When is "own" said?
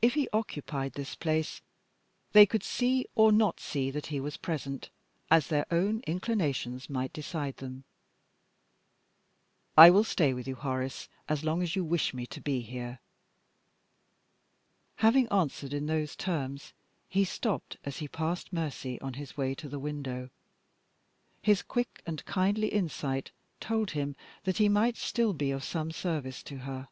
5.72-6.02